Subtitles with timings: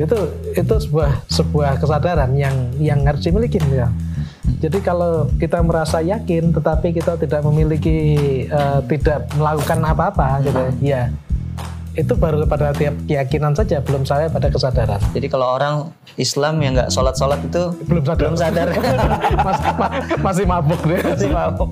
[0.00, 0.18] itu
[0.56, 3.92] itu sebuah sebuah kesadaran yang yang harus dimiliki ya.
[4.60, 7.98] Jadi kalau kita merasa yakin tetapi kita tidak memiliki
[8.48, 11.12] uh, tidak melakukan apa-apa gitu ya
[11.98, 15.02] itu baru pada tiap keyakinan saja belum saya pada kesadaran.
[15.10, 18.24] Jadi kalau orang Islam yang nggak sholat sholat itu belum sadar.
[18.24, 18.68] Belum sadar.
[19.46, 19.66] masih,
[20.22, 21.00] masih mabuk deh.
[21.02, 21.70] Masih mabuk.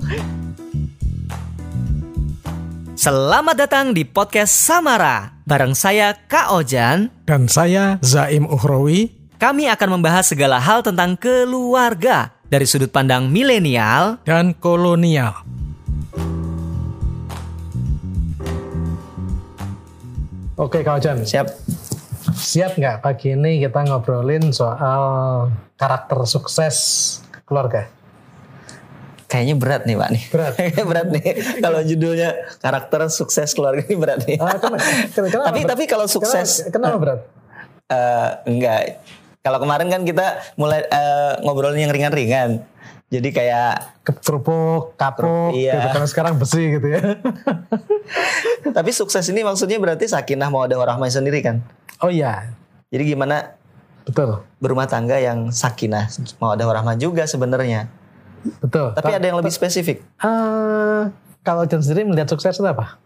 [2.99, 5.39] Selamat datang di podcast Samara.
[5.47, 7.18] Bareng saya Kak Ojan.
[7.29, 9.13] Dan saya Zaim Uhrawi.
[9.37, 12.33] Kami akan membahas segala hal tentang keluarga.
[12.49, 14.17] Dari sudut pandang milenial.
[14.25, 15.37] Dan kolonial.
[20.57, 21.21] Oke Kak Ojan.
[21.21, 21.53] Siap.
[22.33, 26.77] Siap nggak pagi ini kita ngobrolin soal karakter sukses
[27.45, 27.98] keluarga?
[29.29, 30.23] Kayaknya berat nih Pak nih.
[30.33, 30.53] Berat.
[30.89, 31.27] berat nih.
[31.61, 34.41] Kalau judulnya karakter sukses keluarga ini berat nih.
[34.41, 34.77] Uh, kenapa,
[35.13, 35.69] kenapa tapi berat?
[35.69, 37.19] tapi kalau sukses kenapa, kenapa berat?
[37.93, 39.05] Uh, enggak.
[39.45, 42.65] Kalau kemarin kan kita mulai uh, ngobrolin yang ringan-ringan.
[43.09, 45.81] Jadi kayak kerupuk, kapuk, iya.
[45.81, 47.17] gitu kan sekarang besi gitu ya.
[48.77, 51.65] Tapi sukses ini maksudnya berarti sakinah mau ada orang sendiri kan?
[52.05, 52.53] Oh iya.
[52.93, 53.57] Jadi gimana?
[54.05, 54.45] Betul.
[54.61, 57.89] Berumah tangga yang sakinah mau ada warahmah juga sebenarnya.
[58.59, 58.95] Betul.
[58.95, 60.03] Tapi ada yang lebih spesifik.
[60.21, 61.11] Uh,
[61.43, 62.99] kalau Jan sendiri melihat sukses itu apa?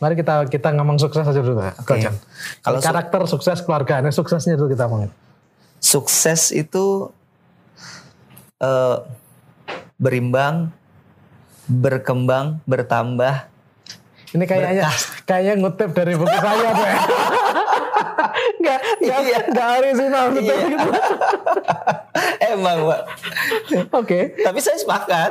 [0.00, 2.08] Mari kita kita ngomong sukses aja dulu, okay.
[2.64, 5.12] Kalau karakter su sukses keluarga, ini suksesnya dulu kita ngomongin.
[5.76, 7.12] Sukses itu
[8.64, 8.96] uh,
[10.00, 10.72] berimbang,
[11.68, 13.44] berkembang, bertambah.
[14.32, 14.88] Ini kayaknya
[15.28, 16.88] kayaknya ngutip dari buku saya tuh
[18.60, 19.38] Enggak, enggak, iya.
[19.48, 20.54] enggak original iya.
[20.70, 20.88] gitu.
[22.54, 23.00] Emang, Pak.
[23.00, 23.90] Oke.
[23.90, 24.22] Okay.
[24.42, 25.30] Tapi saya sepakat.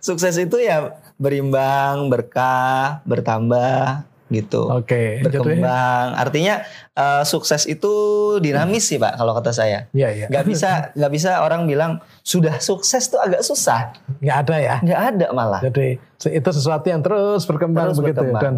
[0.00, 4.66] Sukses itu ya berimbang, berkah, bertambah, gitu.
[4.66, 5.22] Oke.
[5.22, 6.14] Okay, berkembang.
[6.14, 6.20] Jadi...
[6.26, 6.54] Artinya
[6.98, 7.94] uh, sukses itu
[8.42, 9.86] dinamis sih pak kalau kata saya.
[9.94, 10.26] Iya iya.
[10.26, 13.94] Gak bisa gak bisa orang bilang sudah sukses tuh agak susah.
[14.18, 14.76] Gak ada ya.
[14.82, 15.60] Gak ada malah.
[15.62, 18.34] Jadi itu sesuatu yang terus berkembang terus begitu ya.
[18.34, 18.42] berkembang.
[18.42, 18.54] dan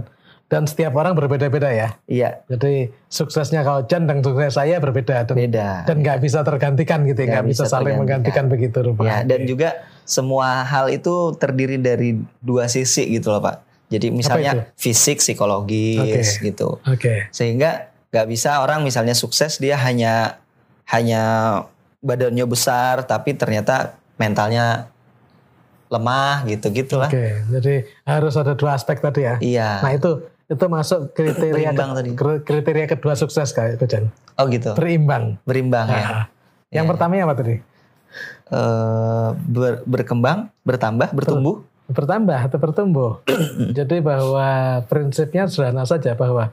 [0.48, 1.88] dan setiap orang berbeda-beda ya.
[2.08, 2.40] Iya.
[2.48, 5.84] Jadi suksesnya kalau Jan dan sukses saya berbeda dan Beda.
[5.84, 9.22] dan nggak bisa tergantikan gitu ya, nggak bisa, bisa saling menggantikan begitu rupanya.
[9.22, 13.56] Ya, dan juga semua hal itu terdiri dari dua sisi gitu loh Pak.
[13.92, 16.52] Jadi misalnya fisik, psikologis okay.
[16.52, 16.80] gitu.
[16.84, 16.96] Oke.
[16.96, 17.18] Okay.
[17.28, 20.40] Sehingga nggak bisa orang misalnya sukses dia hanya
[20.88, 21.22] hanya
[22.00, 24.88] badannya besar tapi ternyata mentalnya
[25.92, 27.08] lemah gitu gitulah.
[27.08, 27.32] Oke, okay.
[27.48, 29.36] jadi harus ada dua aspek tadi ya.
[29.40, 29.70] Iya.
[29.84, 30.10] Nah itu
[30.48, 32.10] itu masuk kriteria ke, tadi.
[32.40, 34.08] kriteria kedua sukses kayak Jan.
[34.40, 34.72] Oh gitu.
[34.72, 35.36] Berimbang.
[35.44, 36.08] Berimbang nah, ya.
[36.80, 36.90] Yang ya.
[36.90, 37.56] pertamanya apa tadi?
[38.48, 43.12] Uh, ber, berkembang, bertambah, bertumbuh bertambah atau bertumbuh.
[43.78, 46.52] Jadi bahwa prinsipnya sederhana saja bahwa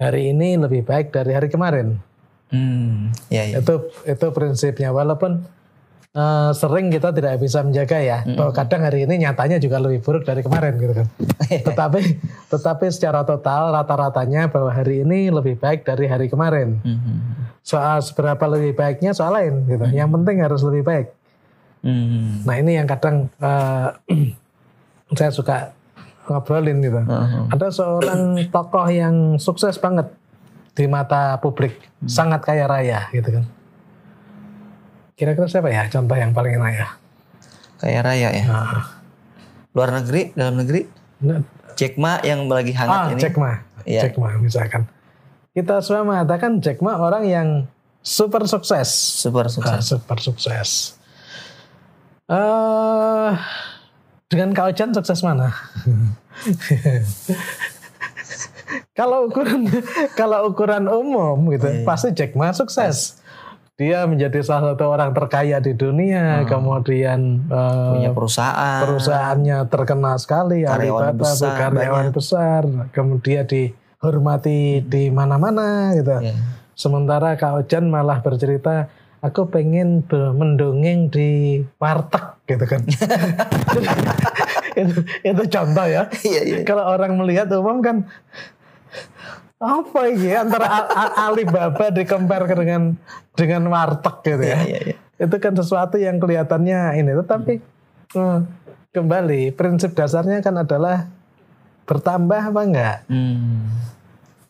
[0.00, 2.00] hari ini lebih baik dari hari kemarin.
[2.48, 3.60] Hmm, ya, ya.
[3.60, 5.44] Itu itu prinsipnya walaupun
[6.16, 8.24] uh, sering kita tidak bisa menjaga ya.
[8.24, 8.40] Hmm.
[8.40, 11.06] Bahwa kadang hari ini nyatanya juga lebih buruk dari kemarin gitu kan.
[11.68, 12.00] tetapi
[12.54, 16.78] tetapi secara total rata-ratanya bahwa hari ini lebih baik dari hari kemarin.
[16.86, 17.50] Hmm.
[17.66, 19.82] Soal seberapa lebih baiknya soal lain gitu.
[19.82, 19.94] Hmm.
[19.94, 21.06] Yang penting harus lebih baik.
[21.82, 22.46] Hmm.
[22.46, 23.90] Nah ini yang kadang uh,
[25.18, 25.74] saya suka
[26.30, 27.02] ngobrolin gitu.
[27.02, 27.50] Uh-huh.
[27.50, 30.08] Ada seorang tokoh yang sukses banget
[30.74, 32.10] di mata publik, hmm.
[32.10, 33.44] sangat kaya raya gitu kan.
[35.14, 36.98] Kira-kira siapa ya contoh yang paling raya?
[37.78, 38.44] Kaya raya ya.
[38.46, 38.82] Nah.
[39.74, 40.86] Luar negeri, dalam negeri?
[41.22, 41.42] Nah.
[41.74, 43.20] Jack Ma yang lagi hangat ah, ini.
[43.20, 43.62] Jack Ma.
[43.84, 44.02] Ya.
[44.06, 44.88] Jack Ma misalkan.
[45.54, 47.48] Kita semua mengatakan Jack Ma orang yang
[48.02, 48.90] super sukses.
[48.92, 49.82] Super sukses.
[49.82, 50.98] Uh, super sukses.
[52.26, 53.36] Uh,
[54.32, 55.52] dengan Kak Ojan sukses mana?
[58.98, 59.68] kalau ukuran
[60.20, 61.84] kalau ukuran umum gitu yeah.
[61.86, 63.22] pasti Jack Ma sukses.
[63.74, 66.46] Dia menjadi salah satu orang terkaya di dunia, hmm.
[66.46, 72.14] kemudian uh, punya perusahaan, perusahaannya terkenal sekali, karyawan besar, karyawan banyak.
[72.14, 72.62] besar,
[72.94, 76.22] kemudian dihormati di mana-mana gitu.
[76.22, 76.38] Yeah.
[76.78, 78.86] Sementara Kak Ojan malah bercerita
[79.24, 82.86] aku pengen mendongeng di warteg gitu kan.
[84.86, 86.06] itu, itu contoh ya.
[86.22, 86.56] Iya, iya.
[86.62, 88.06] Kalau orang melihat umum kan
[89.62, 90.90] apa ini antara
[91.30, 92.98] Alibaba di compare dengan
[93.32, 94.58] dengan warteg gitu ya.
[94.60, 94.96] Iya, iya, iya.
[95.18, 97.54] Itu kan sesuatu yang kelihatannya ini tetapi
[98.14, 98.18] hmm.
[98.18, 98.38] uh,
[98.90, 101.06] kembali prinsip dasarnya kan adalah
[101.86, 102.98] bertambah apa enggak?
[103.06, 103.70] Hmm.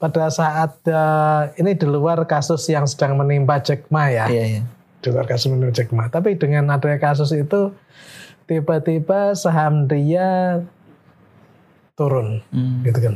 [0.00, 4.28] Pada saat uh, ini di luar kasus yang sedang menimpa Jack Ma ya.
[4.28, 4.62] Iya, iya.
[5.00, 6.08] Di luar kasus menimpa Jack Ma.
[6.08, 7.72] Tapi dengan adanya kasus itu
[8.44, 10.60] tiba-tiba saham dia
[11.96, 12.84] turun hmm.
[12.84, 13.14] gitu kan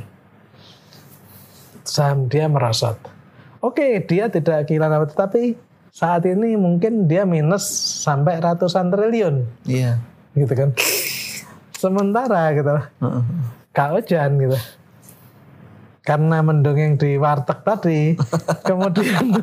[1.89, 3.01] saham dia merosot
[3.59, 5.59] Oke, dia tidak kehilangan apa, tetapi
[5.91, 7.67] saat ini mungkin dia minus
[8.07, 9.99] sampai ratusan triliun, Iya.
[10.39, 10.71] gitu kan.
[11.75, 13.23] Sementara gitu, Heeh.
[13.75, 14.55] Kak Ojan gitu.
[16.07, 18.15] Karena mendongeng di warteg tadi,
[18.69, 19.27] kemudian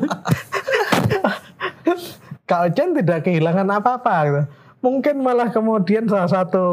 [2.48, 4.42] Kak Ojan tidak kehilangan apa-apa gitu.
[4.86, 6.64] Mungkin malah kemudian salah satu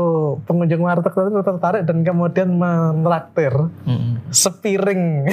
[0.45, 3.50] pengunjung warteg tadi tertarik dan kemudian menraktir
[3.89, 4.21] Mm-mm.
[4.30, 5.25] sepiring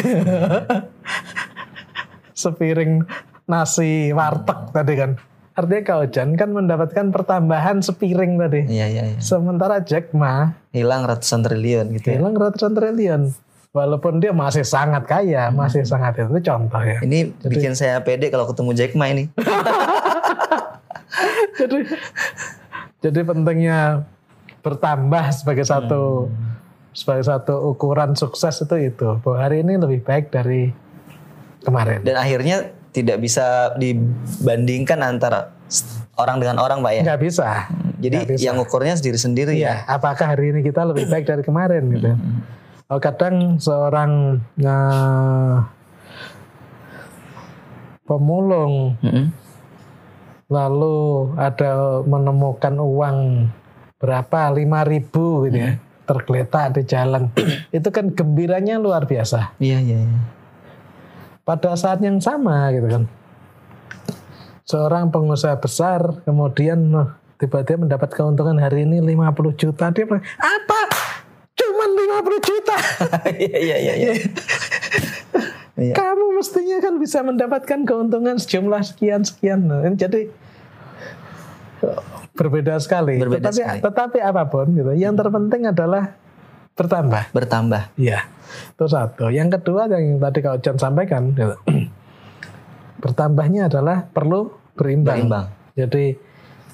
[2.40, 3.04] sepiring
[3.44, 5.20] nasi warteg tadi kan.
[5.60, 8.64] Artinya Kak Ojan kan mendapatkan pertambahan sepiring tadi.
[8.64, 9.18] Iya iya iya.
[9.20, 12.16] Sementara Jack Ma Hilang ratusan triliun gitu ya.
[12.16, 13.28] hilang ratusan triliun.
[13.76, 16.96] Walaupun dia masih sangat kaya, masih sangat itu contoh ya.
[17.04, 19.28] Ini bikin saya pede kalau ketemu Jack Ma ini.
[21.60, 21.78] jadi
[23.00, 24.04] jadi pentingnya
[24.60, 26.28] bertambah sebagai satu
[26.92, 30.74] sebagai satu ukuran sukses itu itu bahwa hari ini lebih baik dari
[31.64, 32.02] kemarin.
[32.04, 35.54] Dan akhirnya tidak bisa dibandingkan antara
[36.18, 37.02] orang dengan orang, Pak ya.
[37.06, 37.48] Nggak bisa.
[38.02, 38.42] Jadi nggak bisa.
[38.42, 39.74] yang ukurnya sendiri-sendiri Iya, ya.
[39.86, 42.10] apakah hari ini kita lebih baik dari kemarin gitu.
[42.90, 45.56] Oh, kadang seorang eh,
[48.02, 49.30] pemulung Mm-mm.
[50.50, 53.48] Lalu ada menemukan uang
[54.02, 54.50] berapa?
[54.50, 55.78] Lima ribu gitu ya.
[56.04, 57.30] Tergeletak di jalan.
[57.76, 59.54] Itu kan gembiranya luar biasa.
[59.62, 59.98] Iya iya.
[60.04, 60.20] iya.
[61.40, 63.04] pada saat yang sama gitu kan.
[64.66, 66.78] Seorang pengusaha besar kemudian
[67.42, 69.90] tiba-tiba mendapat keuntungan hari ini 50 juta.
[69.90, 70.80] Dia bilang apa?
[71.58, 71.90] Cuman
[72.22, 72.76] 50 juta?
[73.40, 74.10] Iya iya iya.
[75.80, 75.94] iya.
[75.96, 80.28] Kamu mestinya kan bisa mendapatkan keuntungan sejumlah sekian sekian Nah, jadi
[82.36, 83.80] berbeda sekali Berbeda tetapi sekali.
[83.80, 86.12] tetapi apa pun gitu yang terpenting adalah
[86.76, 87.92] bertambah Bertambah.
[88.00, 88.24] Iya,
[88.72, 89.28] itu satu.
[89.28, 91.56] Yang kedua yang tadi Kak Ojan sampaikan, gitu.
[93.04, 95.28] bertambahnya adalah perlu berimbang.
[95.28, 95.46] Berimbang.
[95.76, 96.16] Jadi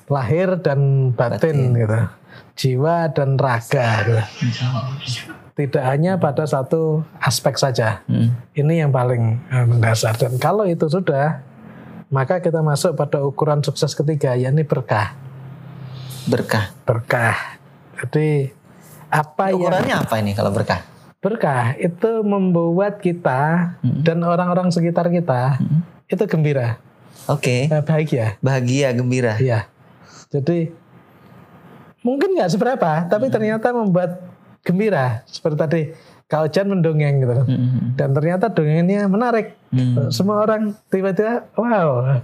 [0.07, 1.75] lahir dan batin, Batin.
[1.75, 2.01] gitu,
[2.55, 3.89] jiwa dan raga.
[4.39, 5.35] Gitu.
[5.57, 8.05] Tidak hanya pada satu aspek saja.
[8.05, 8.29] Mm.
[8.53, 10.13] Ini yang paling eh, mendasar.
[10.21, 11.41] Dan kalau itu sudah,
[12.13, 15.17] maka kita masuk pada ukuran sukses ketiga, yakni berkah.
[16.29, 16.77] Berkah.
[16.85, 17.57] Berkah.
[17.97, 18.53] Jadi
[19.09, 20.85] apa yang Ukurannya apa ini kalau berkah?
[21.25, 25.59] Berkah itu membuat kita dan orang-orang sekitar kita
[26.07, 26.79] itu gembira,
[27.27, 27.67] Oke.
[27.67, 28.39] eh, bahagia.
[28.39, 29.35] Bahagia, gembira.
[29.41, 29.67] Iya.
[30.31, 30.71] Jadi
[32.07, 34.23] mungkin nggak seberapa, tapi ternyata membuat
[34.67, 35.23] gembira.
[35.31, 35.81] Seperti tadi
[36.27, 37.35] Kak Ojan mendongeng gitu.
[37.47, 37.95] Mm-mm.
[37.95, 39.55] Dan ternyata dongengnya menarik.
[39.71, 40.11] Mm.
[40.11, 42.19] Semua orang tiba-tiba wow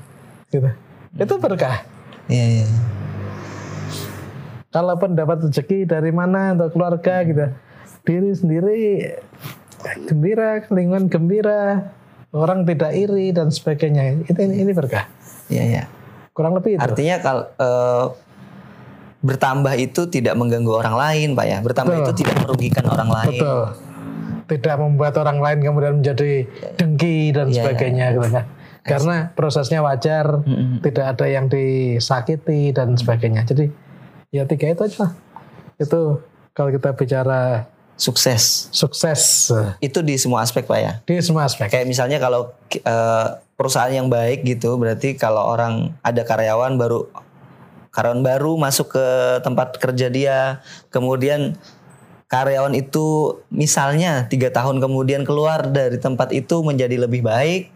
[0.50, 0.71] gitu.
[1.15, 1.87] Itu berkah.
[2.27, 2.67] Iya iya.
[4.73, 7.47] Kalaupun dapat rezeki dari mana untuk keluarga gitu.
[8.03, 8.79] Diri sendiri
[10.11, 11.93] gembira, lingkungan gembira,
[12.35, 14.27] orang tidak iri dan sebagainya.
[14.27, 15.06] Itu ini, ini berkah.
[15.47, 15.85] Iya iya.
[16.33, 16.83] Kurang lebih itu.
[16.83, 18.05] Artinya kalau eh,
[19.23, 21.59] bertambah itu tidak mengganggu orang lain, Pak ya.
[21.63, 22.05] Bertambah Betul.
[22.05, 23.39] itu tidak merugikan orang lain.
[23.39, 23.63] Betul.
[24.51, 26.45] Tidak membuat orang lain kemudian menjadi
[26.77, 28.45] dengki dan Iya, sebagainya gitu kan.
[28.83, 30.83] Karena prosesnya wajar, Mm-mm.
[30.83, 33.47] tidak ada yang disakiti dan sebagainya.
[33.47, 33.71] Jadi
[34.35, 35.15] ya tiga itu aja.
[35.79, 36.21] Itu
[36.53, 38.67] kalau kita bicara Sukses.
[38.75, 40.93] sukses Itu di semua aspek, Pak ya.
[41.07, 41.71] di semua aspek.
[41.71, 47.07] Kayak misalnya kalau eh, perusahaan yang baik gitu, berarti kalau orang ada karyawan baru
[47.92, 49.06] karyawan baru masuk ke
[49.44, 51.54] tempat kerja dia, kemudian
[52.32, 57.68] karyawan itu misalnya tiga tahun kemudian keluar dari tempat itu menjadi lebih baik,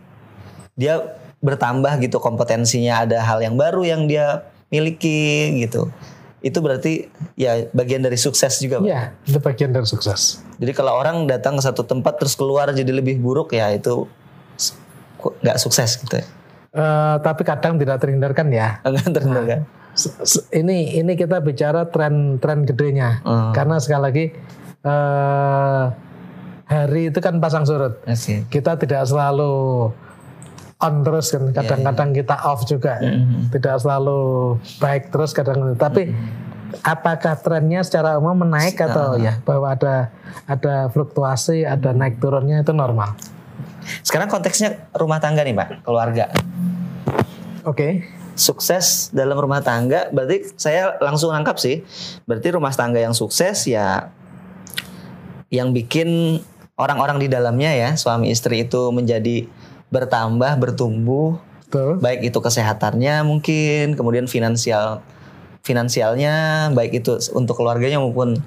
[0.72, 1.04] dia
[1.44, 5.92] bertambah gitu kompetensinya, ada hal yang baru yang dia miliki gitu.
[6.40, 8.88] Itu berarti ya bagian dari sukses juga, Pak.
[8.88, 10.40] Iya, itu bagian dari sukses.
[10.56, 14.08] Jadi kalau orang datang ke satu tempat terus keluar jadi lebih buruk ya itu
[15.44, 16.26] nggak sukses gitu ya.
[16.76, 18.84] Eh, tapi kadang tidak terhindarkan ya.
[18.84, 19.04] Enggak.
[19.08, 19.85] S- s-
[20.52, 23.24] Ini ini kita bicara tren tren gedenya.
[23.24, 23.52] Hmm.
[23.56, 24.24] Karena sekali lagi
[24.84, 25.84] eh,
[26.68, 28.04] hari itu kan pasang surut.
[28.52, 29.88] Kita tidak selalu
[30.76, 31.48] on terus kan.
[31.50, 33.00] Kadang-kadang kita off juga.
[33.48, 34.20] Tidak selalu
[34.78, 35.72] baik terus kadang.
[35.74, 36.12] Tapi
[36.82, 40.10] apakah trennya secara umum menaik atau ya bahwa ada
[40.44, 43.16] ada fluktuasi, ada naik turunnya itu normal.
[44.02, 46.34] Sekarang konteksnya rumah tangga nih Pak, keluarga.
[47.62, 48.02] Oke.
[48.36, 51.80] Sukses dalam rumah tangga berarti saya langsung nangkap sih.
[52.28, 54.12] Berarti rumah tangga yang sukses ya
[55.48, 56.38] yang bikin
[56.76, 59.48] orang-orang di dalamnya ya suami istri itu menjadi
[59.88, 61.98] bertambah, bertumbuh, Betul.
[61.98, 65.02] baik itu kesehatannya mungkin kemudian finansial
[65.66, 68.38] finansialnya baik itu untuk keluarganya maupun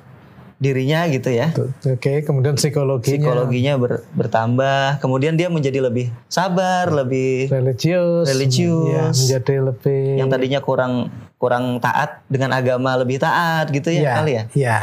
[0.60, 1.56] dirinya gitu ya.
[1.88, 8.92] Oke, kemudian psikologinya Psikologinya ber- bertambah, kemudian dia menjadi lebih sabar, lebih religius, Religius.
[8.92, 11.08] ya, menjadi lebih yang tadinya kurang
[11.40, 14.44] kurang taat dengan agama lebih taat gitu ya, ya, kali ya.
[14.52, 14.80] ya.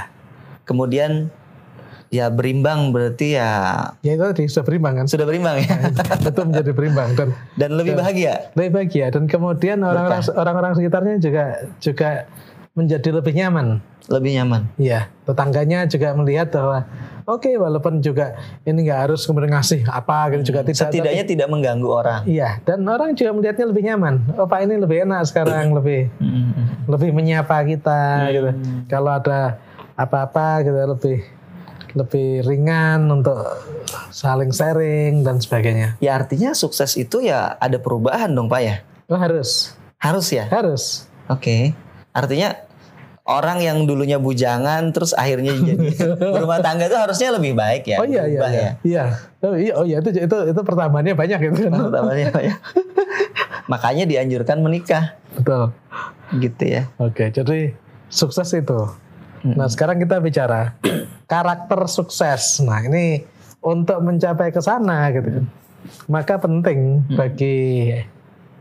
[0.64, 1.28] Kemudian
[2.08, 3.50] ya berimbang berarti ya
[4.00, 5.06] Ya itu tadi sudah berimbang kan?
[5.10, 5.74] sudah berimbang ya
[6.22, 7.28] itu menjadi berimbang dan
[7.58, 8.48] dan lebih bahagia.
[8.54, 11.44] lebih bahagia dan kemudian orang-orang orang-orang sekitarnya juga
[11.82, 12.10] juga
[12.76, 13.80] menjadi lebih nyaman.
[14.06, 14.70] Lebih nyaman.
[14.78, 16.86] Iya, tetangganya juga melihat bahwa
[17.26, 20.78] oke walaupun juga ini nggak harus kemudian ngasih apa gitu juga tidak.
[20.78, 22.20] Setidaknya tidak mengganggu orang.
[22.28, 24.14] Iya, dan orang juga melihatnya lebih nyaman.
[24.38, 26.06] Oh Pak ini lebih enak sekarang, lebih
[26.86, 28.50] lebih menyapa kita gitu.
[28.86, 29.58] Kalau ada
[29.98, 31.18] apa-apa gitu lebih
[31.96, 33.40] lebih ringan untuk
[34.12, 35.96] saling sharing dan sebagainya.
[35.98, 38.84] Ya artinya sukses itu ya ada perubahan dong Pak ya.
[39.08, 40.44] Oh harus, Harus ya.
[40.52, 41.08] harus.
[41.26, 41.72] Oke.
[42.12, 42.65] Artinya
[43.26, 45.86] orang yang dulunya bujangan terus akhirnya jadi
[46.34, 47.98] berumah tangga itu harusnya lebih baik ya.
[47.98, 48.50] Oh iya iya iya.
[48.54, 48.70] ya.
[48.86, 49.04] Iya.
[49.42, 51.72] Oh iya, oh iya itu itu itu pertambahannya banyak itu kan.
[51.90, 52.54] Pertamanya Pak ya.
[53.66, 55.74] Makanya dianjurkan menikah Betul.
[56.38, 56.82] gitu ya.
[57.02, 57.74] Oke, jadi
[58.06, 58.86] sukses itu.
[59.46, 60.74] Nah, sekarang kita bicara
[61.30, 62.62] karakter sukses.
[62.62, 63.22] Nah, ini
[63.62, 65.46] untuk mencapai ke sana gitu.
[66.10, 67.90] Maka penting bagi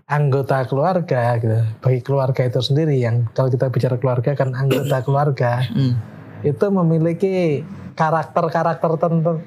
[0.06, 1.60] anggota keluarga gitu.
[1.82, 5.98] Bagi keluarga itu sendiri yang kalau kita bicara keluarga kan anggota keluarga Hmm.
[6.46, 8.92] itu memiliki karakter-karakter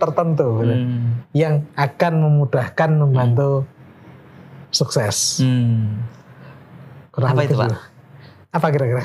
[0.01, 1.23] tertentu, gitu, Hmm.
[1.31, 3.69] yang akan memudahkan membantu
[4.71, 5.39] sukses.
[5.39, 6.01] Hmm.
[7.13, 7.69] Kurang Apa itu, lebih Pak?
[7.71, 7.79] gitu.
[8.49, 9.03] Apa kira-kira?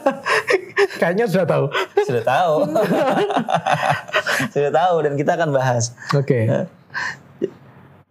[1.00, 1.64] Kayaknya sudah tahu.
[2.02, 2.54] Sudah tahu.
[4.52, 5.94] Sudah tahu dan kita akan bahas.
[6.12, 6.48] Oke.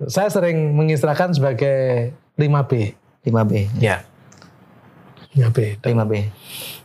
[0.07, 2.73] Saya sering mengistilahkan sebagai 5B.
[3.27, 3.53] 5B.
[3.83, 4.07] Ya.
[5.35, 5.83] 5B.
[5.83, 6.13] 5B.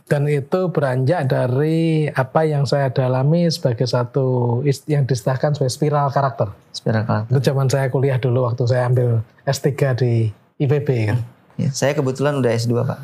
[0.05, 6.53] Dan itu beranjak dari apa yang saya dalami sebagai satu yang distilahkan sebagai spiral karakter.
[6.69, 7.31] Spiral karakter.
[7.33, 10.29] Itu zaman saya kuliah dulu waktu saya ambil S3 di
[10.61, 11.17] IPB kan.
[11.55, 12.85] Ya, saya kebetulan udah S2, Pak.
[12.85, 12.99] Bapak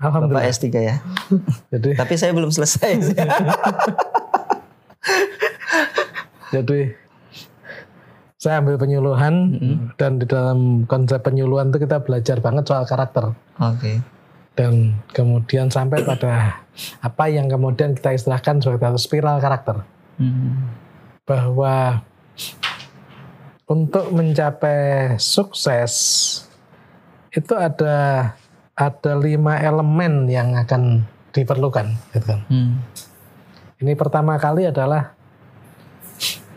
[0.00, 0.48] Alhamdulillah.
[0.48, 0.96] S3 ya.
[1.70, 2.90] Jadi Tapi saya belum selesai.
[6.56, 6.80] Jadi
[8.42, 9.54] saya ambil penyuluhan
[9.94, 14.02] dan di dalam konsep penyuluhan itu kita belajar banget soal karakter Oke.
[14.58, 16.58] dan kemudian sampai pada
[17.06, 19.86] apa yang kemudian kita istilahkan sebagai spiral karakter
[20.18, 20.74] Hmm.
[21.22, 22.02] bahwa
[23.64, 25.94] untuk mencapai sukses
[27.32, 28.28] itu ada
[28.74, 32.40] ada lima elemen yang akan diperlukan gitu kan.
[32.50, 32.82] Hmm.
[33.80, 35.16] Ini pertama kali adalah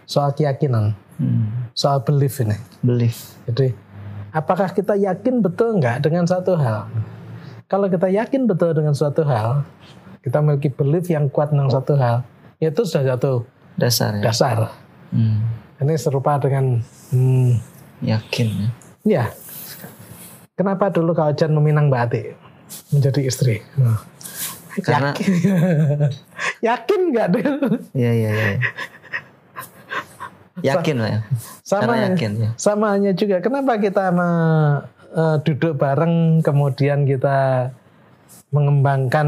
[0.04, 1.45] soal keyakinan, Hmm.
[1.76, 2.56] Soal belief ini.
[2.80, 3.36] Belief.
[3.46, 3.76] Jadi,
[4.32, 6.88] apakah kita yakin betul nggak dengan satu hal?
[7.68, 9.68] Kalau kita yakin betul dengan suatu hal,
[10.24, 12.24] kita memiliki belief yang kuat tentang satu hal,
[12.58, 13.44] itu sudah satu
[13.76, 14.24] Dasar ya.
[14.32, 14.58] dasar.
[15.12, 15.44] Hmm.
[15.84, 16.80] Ini serupa dengan,
[17.12, 17.60] hmm,
[18.00, 18.70] Yakin ya.
[19.04, 19.26] ya,
[20.56, 22.24] kenapa dulu Kak Ojan meminang Mbak Ati
[22.96, 23.60] menjadi istri?
[23.76, 24.00] Nah,
[24.80, 25.32] Karena Yakin,
[26.68, 27.28] yakin nggak?
[27.96, 28.58] Iya iya iya.
[30.62, 31.20] Yakin lah ya.
[31.62, 32.50] Sama Karena yakin ya.
[32.56, 33.40] sama halnya juga.
[33.40, 37.72] Kenapa kita me- eh, duduk bareng kemudian kita
[38.50, 39.28] mengembangkan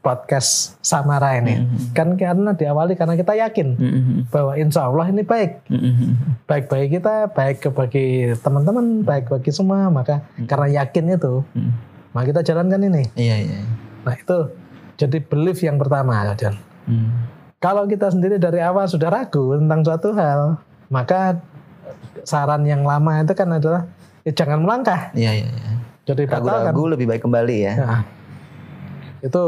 [0.00, 1.60] podcast Samara ini?
[1.92, 4.18] Kan karena diawali karena kita yakin Hmm.
[4.30, 5.66] bahwa insya Allah ini baik.
[6.46, 8.06] Baik bagi kita baik bagi
[8.38, 9.90] teman-teman baik bagi semua.
[9.90, 11.42] Maka karena yakin itu
[12.12, 13.02] maka kita jalankan ini.
[13.12, 13.60] Iya iya.
[14.06, 14.38] nah itu.
[14.96, 16.56] Jadi belief yang pertama Jan.
[16.86, 17.35] Hmm.
[17.56, 20.60] Kalau kita sendiri dari awal sudah ragu tentang suatu hal,
[20.92, 21.40] maka
[22.22, 23.88] saran yang lama itu kan adalah
[24.26, 25.14] ya jangan melangkah.
[25.16, 25.48] Iya iya.
[25.48, 25.72] iya.
[26.06, 26.22] Jadi.
[26.30, 27.74] Ragu-ragu lebih baik kembali ya.
[27.80, 28.02] Nah,
[29.24, 29.44] itu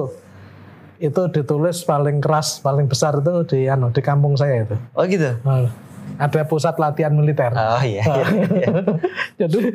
[0.99, 4.77] itu ditulis paling keras, paling besar itu di anu di kampung saya itu.
[4.99, 5.39] Oh gitu.
[5.47, 5.71] Nah,
[6.19, 7.53] Ada pusat latihan militer.
[7.55, 8.03] Oh iya.
[8.03, 8.27] iya,
[8.59, 8.69] iya.
[9.45, 9.71] Jadi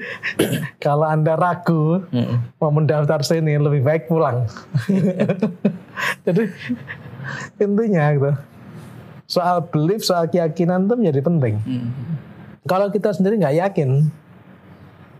[0.81, 2.59] kalau anda ragu Mm-mm.
[2.59, 4.43] mau mendaftar sini lebih baik pulang.
[6.27, 6.43] Jadi
[7.57, 8.31] intinya gitu.
[9.25, 11.55] Soal belief, soal keyakinan itu menjadi penting.
[11.63, 11.89] Mm.
[12.63, 13.89] Kalau kita sendiri nggak yakin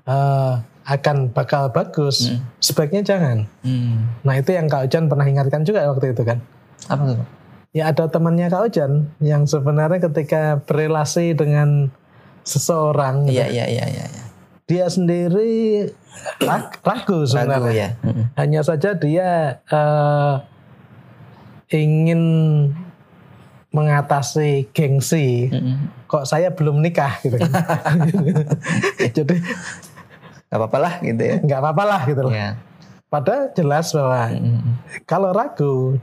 [0.06, 2.28] eh, akan bakal bagus,
[2.60, 3.48] sebaiknya jangan.
[3.64, 4.20] Mm.
[4.22, 6.44] Nah itu yang Kak Ojan pernah ingatkan juga waktu itu kan.
[6.92, 7.16] Apa tuh?
[7.20, 7.28] Pak?
[7.74, 11.90] Ya ada temannya Kak Ojan yang sebenarnya ketika berrelasi dengan
[12.44, 14.06] seseorang, Iya iya iya iya.
[14.06, 14.24] iya.
[14.64, 15.88] dia sendiri
[16.40, 17.72] rag- ragu Ragu sebenarnya.
[17.72, 17.90] ya.
[18.04, 18.26] Mm-mm.
[18.36, 19.30] Hanya saja dia
[19.64, 20.34] eh,
[21.74, 22.22] ingin
[23.74, 25.50] mengatasi gengsi.
[25.50, 25.90] Mm-mm.
[26.06, 27.50] Kok saya belum nikah gitu kan.
[29.18, 29.36] Jadi
[30.54, 31.36] Gak apa-apa lah gitu ya.
[31.42, 32.30] nggak apa-apa lah gitu loh.
[32.30, 32.62] Iya.
[33.10, 34.62] Padahal jelas bahwa Mm-mm.
[35.04, 35.98] kalau ragu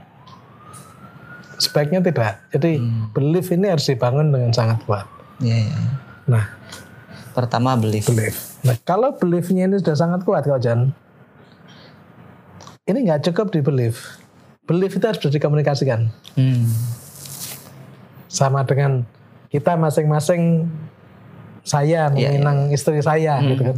[1.55, 2.43] sebaiknya tidak.
[2.51, 5.07] Jadi belief ini harus dibangun dengan sangat kuat.
[5.39, 5.79] Iya, iya.
[6.27, 6.45] Nah,
[7.31, 8.11] Pertama belief.
[8.11, 8.59] belief.
[8.61, 10.91] Nah, kalau beliefnya ini sudah sangat kuat, Kak Jan,
[12.83, 14.19] ini nggak cukup di belief.
[14.71, 16.07] Belief itu harus bisa dikomunikasikan.
[16.39, 16.71] Hmm.
[18.31, 19.03] Sama dengan
[19.51, 20.71] kita masing-masing
[21.67, 23.77] saya meminang istri saya gitu kan.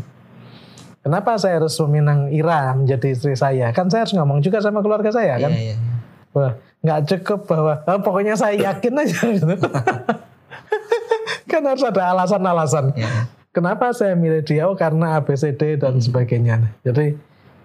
[1.04, 3.74] Kenapa saya harus meminang Ira menjadi istri saya?
[3.74, 5.50] Kan saya harus ngomong juga sama keluarga saya kan.
[5.50, 5.78] Iya, iya.
[6.32, 6.54] Wah,
[6.86, 9.56] nggak cukup bahwa "Oh, pokoknya saya yakin aja gitu.
[11.50, 12.94] kan harus ada alasan-alasan.
[12.94, 13.28] Iya.
[13.50, 14.70] Kenapa saya milih dia?
[14.70, 16.72] Oh, karena ABCD dan sebagainya.
[16.86, 17.18] Jadi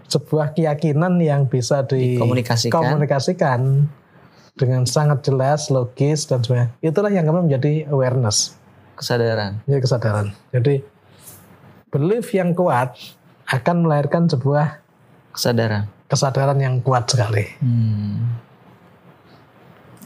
[0.08, 2.72] sebuah keyakinan yang bisa Dikomunikasikan.
[2.72, 3.60] dikomunikasikan
[4.58, 6.72] dengan sangat jelas, logis dan sebagainya.
[6.80, 8.56] Itulah yang kemudian menjadi awareness,
[8.96, 9.62] Kesadaran.
[9.68, 10.26] menjadi kesadaran.
[10.50, 10.74] Jadi
[11.88, 12.96] belief yang kuat
[13.46, 14.82] akan melahirkan sebuah
[15.30, 15.86] Kesadaran.
[16.10, 17.46] kesadaran yang kuat sekali.
[17.62, 18.40] Hmm.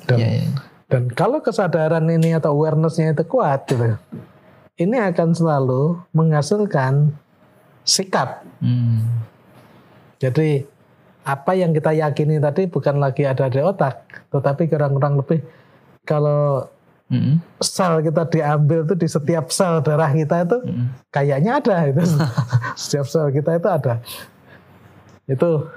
[0.05, 0.51] Dan, Iya, iya.
[0.91, 3.97] dan kalau kesadaran ini atau awarenessnya itu kuat, gitu,
[4.77, 7.15] ini akan selalu menghasilkan
[7.87, 8.43] sikap.
[8.59, 9.07] Hmm.
[10.23, 10.63] Jadi
[11.27, 15.43] apa yang kita yakini tadi bukan lagi ada di otak, tetapi kurang-kurang lebih
[16.07, 16.71] kalau
[17.13, 17.45] Hmm.
[17.61, 20.89] sel kita diambil itu di setiap sel darah kita itu Hmm.
[21.13, 22.01] kayaknya ada itu.
[22.81, 24.01] setiap sel kita itu ada.
[25.29, 25.69] Itu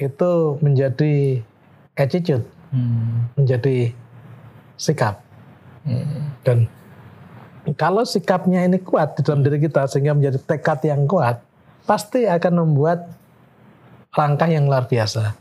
[0.00, 0.30] itu
[0.64, 1.44] menjadi
[1.92, 3.28] attitude, Hmm.
[3.36, 3.92] menjadi
[4.80, 5.20] sikap.
[5.84, 6.02] Iya.
[6.40, 6.58] Dan
[7.76, 11.44] kalau sikapnya ini kuat di dalam diri kita sehingga menjadi tekad yang kuat,
[11.84, 13.12] pasti akan membuat
[14.14, 15.34] langkah yang luar biasa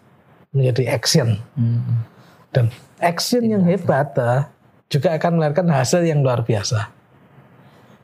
[0.53, 1.42] menjadi action.
[1.58, 2.06] Hmm.
[2.53, 2.70] Dan
[3.01, 4.46] action yang hebat eh,
[4.89, 6.89] juga akan melahirkan hasil yang luar biasa.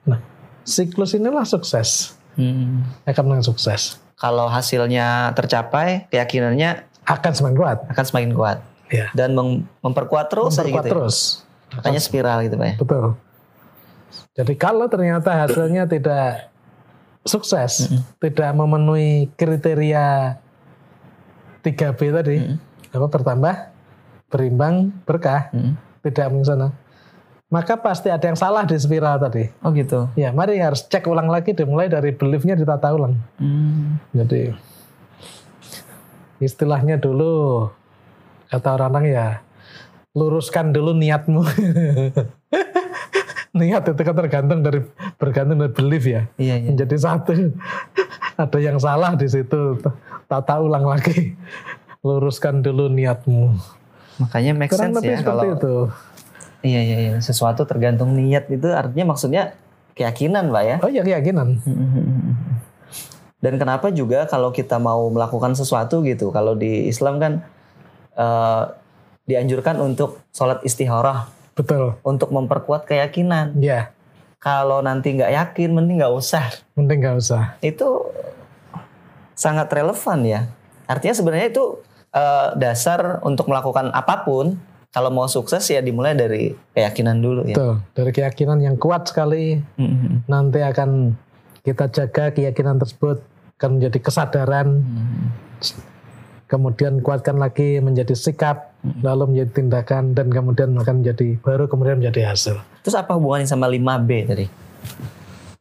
[0.10, 0.20] Nah,
[0.66, 2.18] siklus inilah sukses.
[2.34, 2.86] Hmm.
[3.06, 3.98] Akan menang sukses.
[4.18, 7.78] Kalau hasilnya tercapai, keyakinannya Akan semakin kuat.
[7.90, 8.58] akan semakin kuat
[8.90, 9.10] Ya.
[9.14, 10.90] dan mem- memperkuat terus Memperkuat gitu.
[10.90, 10.94] ya.
[10.94, 11.16] terus.
[11.78, 12.76] Makanya spiral gitu pak ya.
[12.82, 13.06] Betul.
[14.34, 16.50] Jadi kalau ternyata hasilnya tidak
[17.22, 17.86] sukses,
[18.18, 20.38] tidak memenuhi kriteria
[21.62, 22.36] 3B tadi,
[22.90, 23.56] apa bertambah,
[24.32, 25.76] berimbang, berkah, Hmm.
[26.06, 26.72] tidak mengisana,
[27.50, 29.50] maka pasti ada yang salah di spiral tadi.
[29.66, 30.08] Oh gitu.
[30.14, 33.18] Ya, mari harus cek ulang lagi, dimulai dari beliefnya ditata ulang.
[33.42, 33.98] Hmm.
[34.14, 34.54] Jadi
[36.40, 37.68] istilahnya dulu
[38.48, 39.28] kata orang-orang ya
[40.16, 41.44] luruskan dulu niatmu.
[43.50, 44.80] Niat itu kan tergantung dari
[45.18, 46.22] bergantung dari belief ya.
[46.38, 46.70] Iya iya.
[46.70, 47.34] Menjadi satu.
[48.38, 49.82] Ada yang salah di situ.
[50.30, 51.34] Tata ulang lagi.
[52.06, 53.58] Luruskan dulu niatmu.
[54.22, 55.76] Makanya make Kurang sense ya seperti kalau itu.
[56.60, 59.58] iya iya iya sesuatu tergantung niat itu artinya maksudnya
[59.96, 60.76] keyakinan pak ya.
[60.80, 61.58] Oh ya keyakinan.
[63.44, 67.34] Dan kenapa juga kalau kita mau melakukan sesuatu gitu, kalau di Islam kan
[68.14, 68.64] eh,
[69.24, 71.96] dianjurkan untuk sholat istikharah Betul.
[72.04, 73.56] untuk memperkuat keyakinan.
[73.58, 73.96] Ya,
[74.40, 76.48] Kalau nanti nggak yakin, mending nggak usah.
[76.76, 77.56] mending nggak usah.
[77.60, 78.12] Itu
[79.40, 80.52] sangat relevan ya.
[80.84, 81.80] Artinya sebenarnya itu
[82.12, 84.60] eh, dasar untuk melakukan apa pun.
[84.90, 87.54] Kalau mau sukses ya dimulai dari keyakinan dulu ya.
[87.54, 87.76] Betul.
[87.94, 90.26] Dari keyakinan yang kuat sekali Mhm.
[90.26, 91.14] nanti akan
[91.62, 93.22] kita jaga keyakinan tersebut
[93.56, 94.82] akan menjadi kesadaran
[96.48, 98.74] kemudian kuatkan lagi menjadi sikap
[99.04, 103.68] lalu menjadi tindakan dan kemudian akan menjadi baru kemudian menjadi hasil Terus apa hubungannya sama
[103.68, 104.46] 5B tadi?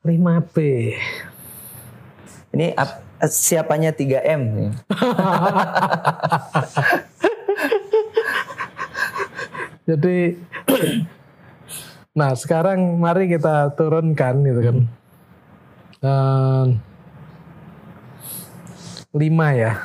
[0.00, 0.56] 5B
[2.54, 4.70] Ini ap- siapanya 3M nih.
[9.88, 10.36] jadi
[12.12, 14.78] nah sekarang mari kita turunkan gitu kan
[15.98, 16.64] Eh,
[19.10, 19.82] lima ya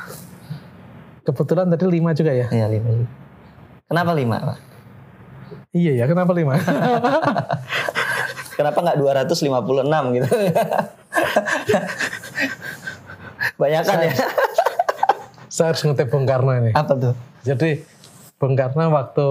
[1.26, 3.02] kebetulan tadi lima juga ya Iya, 5.
[3.90, 4.58] Kenapa 5, Pak?
[5.74, 6.54] iya ya kenapa lima
[8.54, 10.28] Kenapa nggak 256 gitu?
[13.54, 14.12] Banyak kan ya?
[15.54, 17.14] saya harus ngetip Bung Karno ini Apa tuh?
[17.42, 17.78] Jadi
[18.36, 19.28] Bung Karno waktu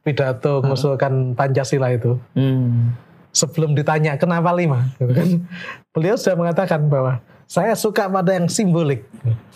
[0.00, 2.96] pidato mengusulkan Pancasila itu, Hmm.
[3.30, 5.28] sebelum ditanya kenapa lima, gitu kan,
[5.90, 9.06] beliau sudah mengatakan bahwa saya suka pada yang simbolik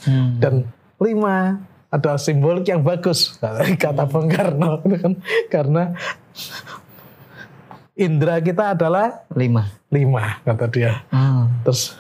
[0.05, 0.39] Hmm.
[0.39, 0.55] dan
[0.97, 3.41] lima adalah simbolik yang bagus
[3.83, 5.13] kata Bung Karno, gitu kan.
[5.49, 5.83] karena
[7.97, 9.67] indera kita adalah 5.
[9.89, 11.01] lima kata dia.
[11.09, 11.49] Hmm.
[11.65, 11.97] Terus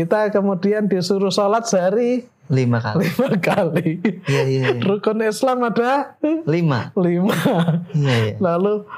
[0.00, 3.04] kita kemudian disuruh sholat sehari 5 kali.
[3.04, 3.88] lima kali.
[4.26, 4.80] Iya, iya, iya.
[4.80, 6.48] Rukun Islam ada 5.
[6.96, 7.28] lima.
[7.92, 8.34] Iya, iya.
[8.40, 8.88] Lalu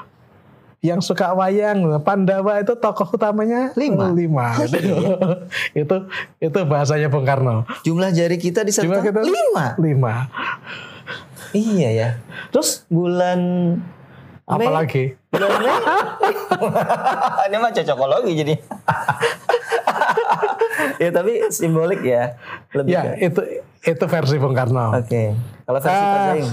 [0.79, 4.11] yang suka wayang, Pandawa itu tokoh utamanya Lima.
[4.11, 4.51] lima.
[5.79, 5.95] itu
[6.39, 7.63] itu bahasanya Bung Karno.
[7.83, 9.79] Jumlah jari kita di Jumlah kita- 5.
[9.79, 10.27] Lima.
[11.51, 12.09] Iya ya.
[12.49, 13.39] Terus bulan
[14.43, 15.71] Mei, Apalagi bulan Mei.
[17.47, 18.53] Ini mah cocokologi jadi.
[20.97, 22.37] Ya tapi simbolik ya.
[22.71, 23.41] Lebih ya ke- itu
[23.83, 24.93] itu versi Bung Karno.
[24.93, 25.35] Oke.
[25.61, 26.47] Kalau versi Pak Ah, Zaim.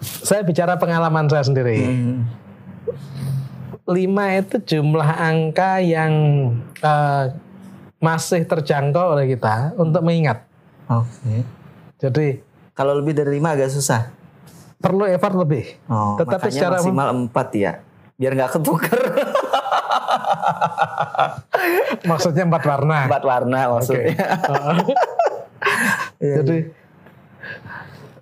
[0.00, 1.80] Saya bicara pengalaman saya sendiri.
[1.80, 2.28] Hmm.
[3.86, 6.12] Lima itu jumlah angka yang
[6.78, 7.24] eh,
[7.98, 10.44] masih terjangkau oleh kita untuk mengingat.
[10.86, 11.44] Oke.
[11.98, 12.40] Jadi
[12.72, 14.10] Kalau lebih dari lima agak susah.
[14.76, 15.78] perlu effort lebih.
[15.86, 17.72] Oh, Tetapi secara maksimal empat ya.
[18.14, 19.00] Biar nggak ketuker.
[22.10, 22.98] maksudnya empat warna.
[23.08, 24.14] empat warna maksudnya.
[26.20, 26.58] Iya, Jadi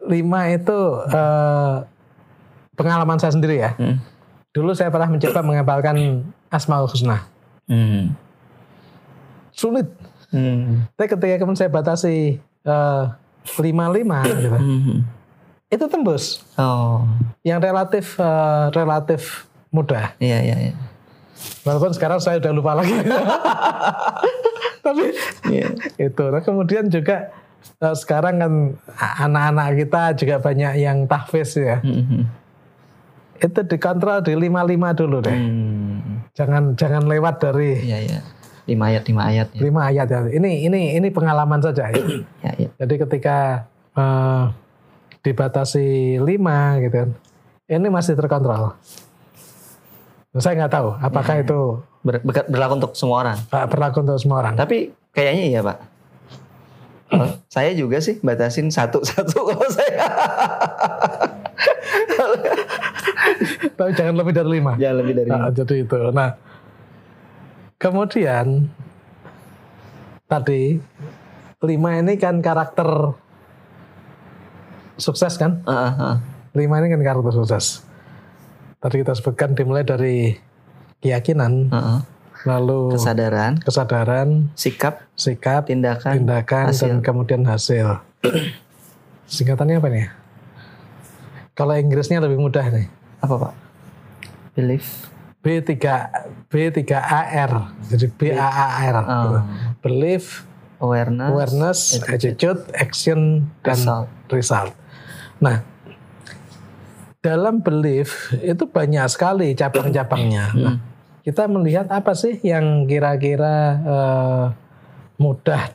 [0.03, 1.75] lima itu eh,
[2.75, 3.71] pengalaman saya sendiri ya.
[3.79, 3.99] Hmm.
[4.53, 7.27] Dulu saya pernah mencoba menghafalkan Asmaul Husna.
[7.67, 8.15] Hmm.
[9.53, 9.87] Sulit.
[10.33, 10.87] Hmm.
[10.97, 13.05] Tapi ketika kemudian saya batasi eh,
[13.59, 15.03] lima lima, gitu, Hmm.
[15.67, 16.47] itu tembus.
[16.55, 17.03] Oh,
[17.43, 20.15] Yang relatif eh, relatif mudah.
[20.19, 20.75] iya iya iya.
[21.63, 22.93] Walaupun sekarang saya udah lupa lagi.
[24.85, 25.05] Tapi
[25.49, 25.69] Iya.
[25.99, 26.25] itu.
[26.27, 27.31] Nah, kemudian juga
[27.79, 28.53] eh, sekarang kan
[28.99, 31.79] anak-anak kita juga banyak yang tahfiz ya.
[31.83, 32.27] Hmm.
[33.39, 35.35] Itu dikontrol di lima lima dulu deh.
[35.35, 36.27] Hmm.
[36.33, 38.21] Jangan jangan lewat dari Iya iya.
[38.63, 39.61] Lima ayat lima ayat ya.
[39.61, 40.19] lima ayat ya.
[40.31, 41.99] Ini ini ini pengalaman saja ya.
[42.47, 42.69] Ya, ya.
[42.79, 44.45] Jadi ketika eh,
[45.23, 47.11] dibatasi lima gitu kan,
[47.71, 48.75] ini masih terkontrol.
[50.35, 51.61] Saya nggak tahu apakah itu
[52.01, 53.39] Ber- ber- berlaku untuk semua orang.
[53.39, 54.57] eh, berlaku untuk semua orang.
[54.57, 54.77] Tapi
[55.11, 55.79] kayaknya iya pak.
[57.13, 60.03] Oh, saya juga sih batasin satu-satu kalau saya.
[63.73, 64.73] Tapi jangan lebih dari lima.
[64.75, 65.99] Jangan lebih dari Nah, jadi itu.
[66.11, 66.31] Nah,
[67.77, 68.47] kemudian
[70.25, 70.81] tadi
[71.63, 72.89] lima ini kan karakter
[74.97, 75.61] sukses kan?
[75.65, 76.17] Ah, ah.
[76.53, 77.85] Lima ini kan karakter sukses.
[78.83, 80.35] Tadi kita sebutkan dimulai dari
[80.99, 82.01] keyakinan, Ah, ah.
[82.43, 86.91] lalu Kesadaran, kesadaran, sikap, sikap, tindakan, tindakan, hasil.
[86.91, 88.03] dan kemudian hasil.
[89.25, 90.07] Singkatannya apa nih?
[91.55, 92.87] Kalau Inggrisnya lebih mudah nih.
[93.19, 93.53] apa pak?
[94.53, 95.07] Belief.
[95.43, 95.71] B3
[96.49, 97.51] B3AR.
[97.87, 98.97] Jadi BAAR.
[99.01, 99.43] Oh.
[99.79, 100.43] Belief,
[100.79, 101.31] Awareness.
[101.31, 104.07] awareness, attitude, action dan Result.
[104.29, 104.73] result.
[105.39, 105.63] Nah,
[107.23, 110.45] dalam belief itu banyak sekali cabang-cabangnya.
[110.53, 110.77] Nah,
[111.23, 114.45] kita melihat apa sih yang kira-kira eh,
[115.17, 115.71] mudah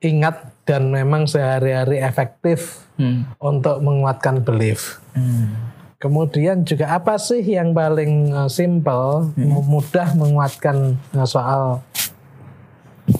[0.00, 3.30] diingat dan memang sehari-hari efektif Hmm.
[3.38, 4.98] untuk menguatkan belief.
[5.14, 5.54] Hmm.
[5.98, 10.76] Kemudian juga apa sih yang paling eh, simple, mu- mudah menguatkan
[11.12, 11.78] eh, soal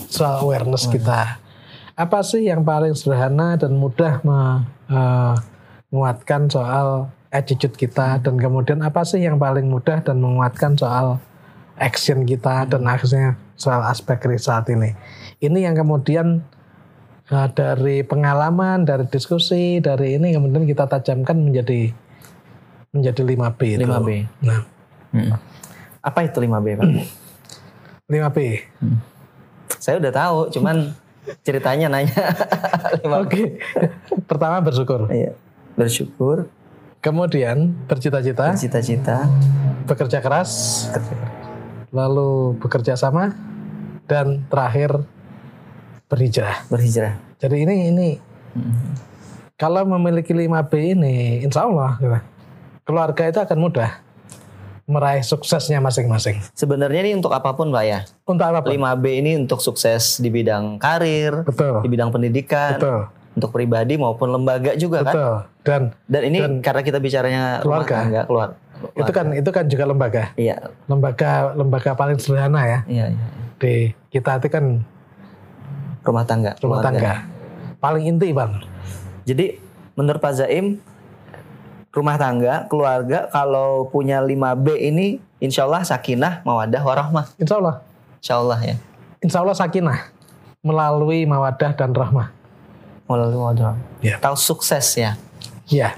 [0.09, 1.38] soal awareness kita?
[1.94, 5.35] Apa sih yang paling sederhana dan mudah me- eh,
[5.88, 11.20] menguatkan soal attitude kita dan kemudian apa sih yang paling mudah dan menguatkan soal
[11.77, 14.92] action kita dan akhirnya soal aspek result ini.
[15.38, 16.42] Ini yang kemudian
[17.29, 21.92] eh, dari pengalaman, dari diskusi, dari ini kemudian kita tajamkan menjadi
[22.92, 23.85] menjadi 5B itu.
[23.85, 24.11] 5B.
[24.44, 24.62] Nah,
[25.09, 25.33] Hmm.
[26.05, 26.88] Apa itu 5B pak?
[28.12, 28.38] 5B.
[29.81, 30.92] saya udah tahu, cuman
[31.46, 32.12] ceritanya nanya.
[33.05, 33.12] 5B.
[33.24, 33.42] Oke.
[34.29, 35.09] Pertama bersyukur.
[35.09, 35.33] Iya.
[35.78, 36.50] Bersyukur,
[36.98, 39.30] Kemudian bercita-cita, cita-cita,
[39.86, 40.90] bekerja keras,
[41.94, 43.38] lalu bekerja sama
[44.10, 45.06] dan terakhir
[46.10, 46.66] berhijrah.
[46.66, 47.22] berhijrah.
[47.38, 48.08] Jadi ini ini
[48.48, 48.98] Hmm.
[49.54, 52.18] kalau memiliki 5B ini insya Allah gitu,
[52.82, 53.90] keluarga itu akan mudah
[54.88, 56.42] meraih suksesnya masing-masing.
[56.56, 57.98] Sebenarnya ini untuk apa pun pak ya.
[58.26, 58.66] Untuk apa?
[58.66, 61.84] 5B ini untuk sukses di bidang karir, Betul.
[61.84, 63.00] di bidang pendidikan, Betul.
[63.34, 65.14] Untuk pribadi maupun lembaga juga kan.
[65.14, 65.36] Betul.
[65.62, 67.96] Dan Dan ini Dan karena kita bicaranya keluarga.
[67.98, 68.48] tangga, keluar.
[68.94, 70.22] itu kan itu kan juga lembaga.
[70.34, 73.26] Iya, Lembaga lembaga paling sederhana ya iya, iya.
[73.56, 73.74] di
[74.08, 74.86] kita itu kan
[76.00, 76.54] Rumah tangga.
[76.56, 76.86] rumah keluarga.
[76.88, 77.12] tangga.
[77.78, 78.62] Paling inti, Bang.
[79.22, 79.58] Jadi
[79.92, 80.78] menurut Pak Zaim,
[81.90, 85.06] rumah tangga, keluarga kalau punya 5B ini
[85.38, 87.26] insya Allah sakinah, mawadah, warahmah.
[87.36, 87.76] Insya Allah.
[88.18, 88.74] Insya Allah ya.
[89.18, 89.98] Insya Allah sakinah
[90.60, 92.30] melalui mawadah dan rahmah.
[93.08, 93.74] Melalui mawadah.
[94.04, 94.20] Ya.
[94.20, 95.16] Tahu sukses ya.
[95.68, 95.96] Iya,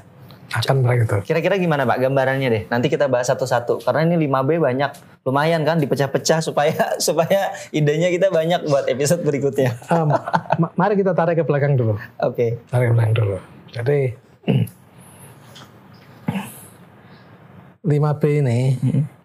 [0.50, 1.22] akan begitu.
[1.22, 2.62] Kira-kira gimana Pak gambarannya deh?
[2.66, 3.82] Nanti kita bahas satu-satu.
[3.82, 4.90] Karena ini 5B banyak.
[5.26, 9.74] Lumayan kan dipecah-pecah supaya supaya idenya kita banyak buat episode berikutnya.
[9.90, 10.08] Em,
[10.56, 11.98] ma- mari kita tarik ke belakang dulu.
[12.22, 12.62] Oke.
[12.66, 13.36] Tarik ke belakang dulu.
[13.70, 13.98] Jadi
[17.80, 18.60] 5B ini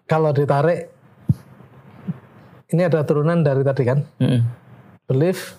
[0.06, 0.88] kalau ditarik
[2.70, 4.42] ini ada turunan dari tadi kan Mm-mm.
[5.06, 5.54] belief,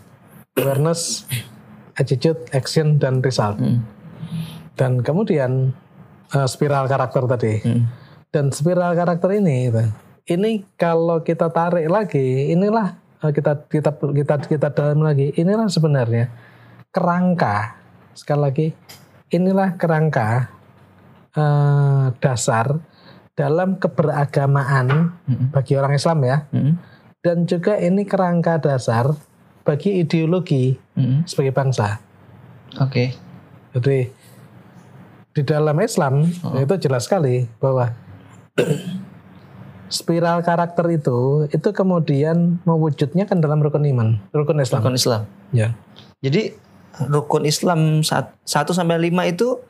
[0.55, 1.23] awareness,
[1.97, 3.57] attitude, action, dan result.
[3.57, 3.81] Mm.
[4.77, 5.73] Dan kemudian
[6.31, 7.53] eh, spiral karakter tadi.
[7.65, 7.83] Mm.
[8.29, 9.83] Dan spiral karakter ini, gitu.
[10.38, 15.33] ini kalau kita tarik lagi, inilah eh, kita kita kita kita dalam lagi.
[15.33, 16.29] Inilah sebenarnya
[16.93, 17.75] kerangka.
[18.13, 18.67] Sekali lagi,
[19.33, 20.53] inilah kerangka
[21.33, 22.77] eh, dasar
[23.38, 25.53] dalam keberagamaan Mm.
[25.53, 26.38] bagi orang Islam ya.
[26.53, 26.73] Mm.
[27.21, 29.12] Dan juga ini kerangka dasar
[29.67, 31.29] bagi ideologi Mm.
[31.29, 32.01] sebagai bangsa.
[32.81, 33.13] Oke.
[33.77, 34.10] Jadi
[35.38, 36.25] di dalam Islam
[36.57, 37.93] itu jelas sekali bahwa
[39.93, 44.81] spiral karakter itu itu kemudian mewujudnya kan dalam rukun iman, rukun Islam.
[44.81, 45.21] Rukun Islam.
[45.53, 45.77] Ya.
[46.25, 46.57] Jadi
[47.05, 48.10] rukun Islam 1
[48.49, 49.62] sampai 5 itu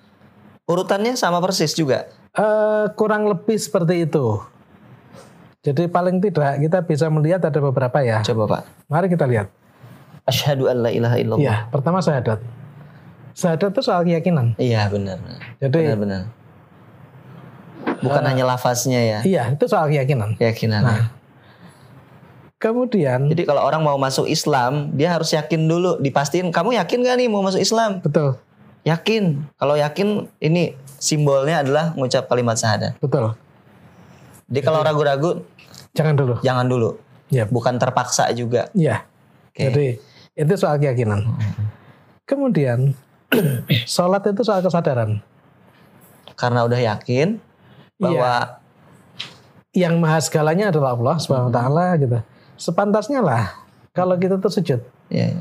[0.64, 2.08] urutannya sama persis juga.
[2.32, 4.40] Eh, kurang lebih seperti itu.
[5.68, 8.24] Jadi paling tidak kita bisa melihat ada beberapa ya.
[8.24, 8.62] Coba Pak.
[8.88, 9.52] Mari kita lihat.
[10.28, 11.42] Asyhadu an la ilaha illallah.
[11.42, 12.44] Iya, pertama syahadat.
[13.32, 14.60] Syahadat itu soal keyakinan.
[14.60, 15.18] Iya, benar.
[15.18, 15.40] benar.
[15.58, 16.22] Jadi Benar-benar.
[17.98, 20.38] Bukan hanya lafaznya ya, iya, itu soal keyakinan.
[20.38, 20.84] keyakinan.
[20.84, 21.10] Nah,
[22.58, 27.16] kemudian Jadi kalau orang mau masuk Islam, dia harus yakin dulu, dipastiin kamu yakin gak
[27.16, 28.02] nih mau masuk Islam?
[28.02, 28.38] betul,
[28.84, 29.44] Yakin.
[29.56, 32.96] Kalau yakin ini simbolnya adalah mengucap kalimat syahadat.
[33.00, 33.34] betul.
[34.48, 35.44] Jadi kalau ragu-ragu
[35.92, 36.36] Jangan dulu.
[36.40, 36.90] jangan dulu.
[37.28, 38.72] Ya, Bukan terpaksa juga.
[38.72, 39.04] Iya.
[39.50, 39.64] Oke.
[39.68, 39.88] Jadi
[40.38, 41.26] itu soal keyakinan.
[42.30, 42.94] Kemudian
[43.90, 45.20] sholat itu soal kesadaran.
[46.38, 47.42] Karena udah yakin
[47.98, 48.62] bahwa
[49.78, 52.18] Yang maha segalanya adalah Allah Subhanahu wa taala gitu.
[52.58, 53.62] Sepantasnya lah
[53.94, 54.82] kalau kita tuh sujud.
[55.14, 55.38] ya, ya.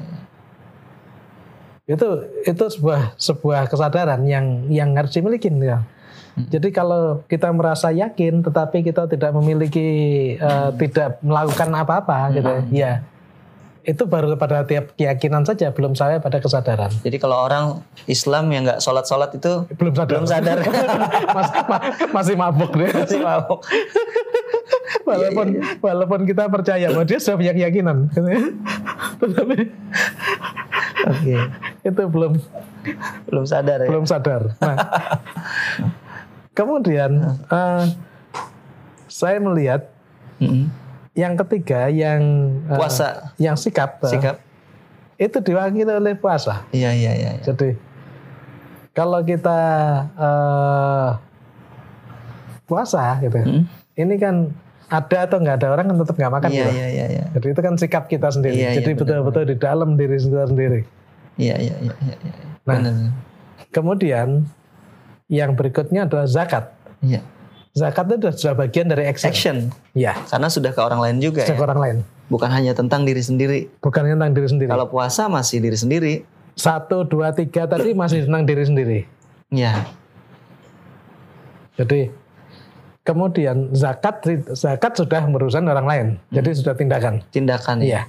[1.88, 5.88] Itu itu sebuah sebuah kesadaran yang yang harus dimiliki ya.
[6.36, 9.88] Jadi kalau kita merasa yakin tetapi kita tidak memiliki
[10.36, 13.00] eh, tidak melakukan apa-apa gitu ya.
[13.86, 16.90] Itu baru pada tiap keyakinan saja belum sampai pada kesadaran.
[17.00, 20.10] Jadi kalau orang Islam yang nggak sholat-sholat itu Belum sadar.
[20.10, 20.58] belum sadar.
[21.36, 22.90] masih, ma- masih mabuk dia.
[22.92, 23.62] Masih mabuk.
[25.06, 25.46] walaupun
[25.78, 28.10] walaupun kita percaya bahwa dia sudah punya keyakinan
[29.22, 29.70] tetapi
[31.06, 31.36] Oke.
[31.84, 32.32] itu belum
[33.26, 33.88] Belum sadar ya.
[33.88, 34.76] belum sadar nah
[36.52, 37.10] kemudian
[37.46, 37.84] eh,
[39.06, 39.86] saya melihat
[40.38, 40.66] Mm-mm.
[41.16, 42.20] Yang ketiga yang
[42.68, 43.32] eh, Puasa.
[43.40, 44.36] yang sikap, eh, Sikap.
[45.16, 47.30] itu diwakili oleh puasa Iya, iya, iya.
[47.34, 47.42] iya.
[47.42, 47.72] jadi
[48.92, 49.60] kalau kita
[50.12, 51.08] eh,
[52.64, 53.62] puasa gitu Mm.
[53.96, 54.34] ini kan
[54.86, 56.70] ada atau nggak ada orang kan tetap nggak makan Iya, gitu.
[56.70, 57.24] iya, iya, iya.
[57.34, 58.54] Jadi itu kan sikap kita sendiri.
[58.54, 60.80] Iya, iya, Jadi betul-betul di dalam diri kita sendiri.
[61.36, 62.16] Iya, iya, iya, iya.
[62.22, 62.34] iya.
[62.62, 62.78] Nah.
[62.78, 62.94] Benar.
[63.74, 64.46] Kemudian
[65.26, 66.70] yang berikutnya adalah zakat.
[67.02, 67.18] Iya.
[67.76, 69.28] Zakat itu sudah bagian dari action.
[69.28, 69.56] Action.
[69.92, 71.64] Ya, Karena sudah ke orang lain juga sejak ya.
[71.68, 71.96] orang lain.
[72.32, 73.68] Bukan hanya tentang diri sendiri.
[73.84, 74.70] Bukan tentang diri sendiri.
[74.72, 76.14] Kalau puasa masih diri sendiri.
[76.56, 78.98] Satu, dua, tiga tadi masih tentang diri sendiri.
[79.52, 79.84] Iya.
[81.76, 82.08] Jadi
[83.04, 84.24] kemudian zakat
[84.56, 86.06] zakat sudah merusak orang lain.
[86.32, 87.20] Jadi sudah tindakan.
[87.28, 87.84] Tindakan ya.
[87.84, 88.02] Iya.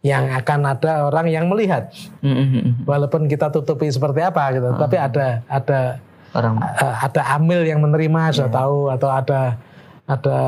[0.00, 1.92] Yang akan ada orang yang melihat.
[2.24, 2.88] Mm-mm.
[2.88, 6.00] Walaupun kita tutupi seperti apa gitu, tapi ada ada
[6.34, 9.60] Orang eh, ada amil yang menerima sudah tahu atau ada
[10.06, 10.38] ada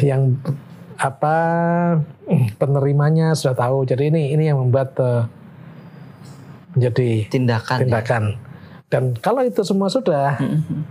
[0.00, 0.36] yang
[0.98, 1.36] apa
[2.56, 3.84] penerimanya sudah tahu.
[3.84, 5.22] Jadi ini ini yang membuat eh,
[6.74, 7.78] menjadi tindakan.
[7.78, 7.82] ya.
[7.86, 8.24] tindakan.
[8.90, 10.86] Dan kalau itu semua sudah, Mm-mm.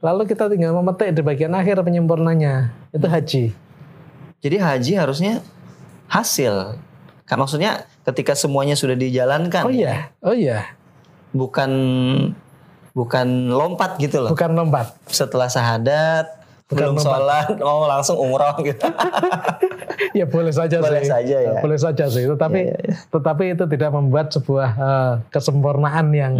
[0.00, 3.44] lalu kita tinggal memetik di bagian akhir penyempurnanya itu haji.
[4.40, 5.44] Jadi haji harusnya
[6.08, 6.80] hasil.
[7.28, 9.68] Kan maksudnya ketika semuanya sudah dijalankan.
[9.68, 10.72] Oh iya, oh iya,
[11.30, 11.70] Bukan
[13.00, 14.30] bukan lompat gitu loh.
[14.30, 14.92] bukan lompat.
[15.08, 16.36] Setelah syahadat
[16.68, 17.06] Bukan belum lompat.
[17.08, 18.84] sholat, oh langsung umroh gitu.
[20.10, 21.12] Ya boleh saja Boleh sih.
[21.12, 21.60] saja ya.
[21.60, 22.24] Boleh saja sih.
[22.24, 26.34] Tetapi Iya, iya, tetapi itu tidak membuat sebuah eh, kesempurnaan yang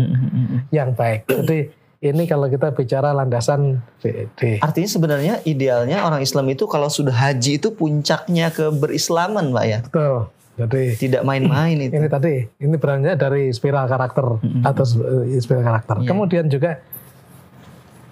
[0.72, 1.28] yang baik.
[1.28, 1.68] Jadi
[2.00, 4.64] ini kalau kita bicara landasan VD.
[4.64, 9.78] Artinya sebenarnya idealnya orang Islam itu kalau sudah haji itu puncaknya ke berislaman, Pak ya.
[9.84, 10.32] Betul.
[10.60, 11.96] Jadi Tidak main-main itu.
[11.96, 14.26] ini tadi ini beranjak dari spiral karakter
[14.60, 14.84] atau
[15.24, 15.96] eh, spiral karakter.
[16.04, 16.08] Iya.
[16.12, 16.80] Kemudian juga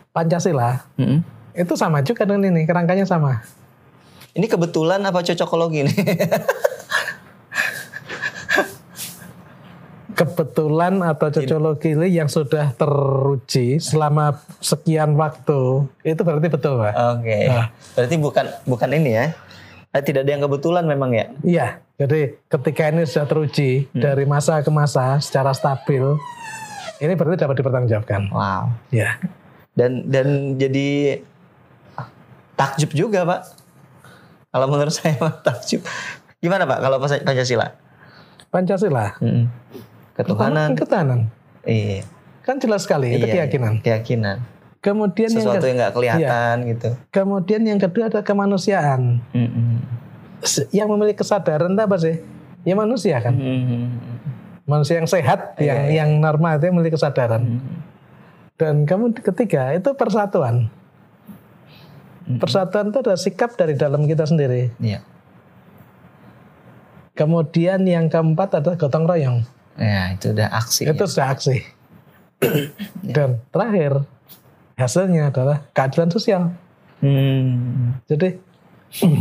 [0.08, 1.20] Pancasila Mm-mm.
[1.52, 3.44] itu sama juga dengan ini kerangkanya sama.
[4.32, 5.96] Ini kebetulan apa cocokologi nih?
[10.18, 16.94] Kebetulan atau cocologi yang sudah teruji selama sekian waktu itu berarti betul, Pak.
[17.18, 17.38] Oke.
[17.94, 19.26] Berarti bukan bukan ini ya.
[19.88, 21.32] Eh, Tidak ada yang kebetulan memang ya.
[21.40, 26.04] Iya, jadi ketika ini sudah teruji dari masa ke masa secara stabil,
[27.00, 28.28] ini berarti dapat dipertanggungjawabkan.
[28.28, 28.68] Wow.
[28.92, 29.16] Ya,
[29.72, 31.18] Dan dan jadi
[32.52, 33.40] takjub juga, Pak.
[34.52, 35.80] Kalau menurut saya mah takjub.
[36.38, 36.78] Gimana, Pak?
[36.84, 37.66] Kalau Pancasila?
[38.52, 39.06] Pancasila.
[39.24, 39.44] Mm-mm.
[40.14, 40.74] Ketuhanan.
[40.74, 41.20] Pertama, ketahanan.
[41.64, 42.04] Iya.
[42.44, 43.72] Kan jelas sekali itu Iya, keyakinan.
[43.80, 44.38] Keyakinan.
[44.78, 46.88] Kemudian yang Sesuatu ke- yang nggak kelihatan gitu.
[47.10, 49.18] kemudian yang kedua ada kemanusiaan.
[49.30, 49.82] Mm-mm.
[50.40, 52.22] Se- Yang memiliki kesadaran itu apa sih?
[52.62, 53.34] Ya manusia kan.
[53.34, 53.90] Mm-mm.
[54.64, 57.42] Manusia yang sehat, Iya, yang yang normal itu yang memiliki kesadaran.
[57.42, 57.76] Mm-mm.
[58.54, 60.70] Dan kemudian ketiga itu persatuan.
[62.28, 64.70] Persatuan itu ada sikap dari dalam kita sendiri.
[64.76, 65.00] Iya.
[67.14, 69.38] Kemudian yang keempat adalah gotong royong.
[69.74, 70.86] Ya, itu udah aksi.
[70.86, 71.66] Itu sudah aksi.
[73.14, 74.06] Dan terakhir
[74.78, 76.54] hasilnya adalah keadilan sosial.
[77.02, 77.98] Hmm.
[78.06, 78.38] Jadi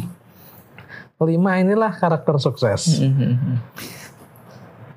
[1.27, 3.01] lima inilah karakter sukses.
[3.01, 3.57] Mhm.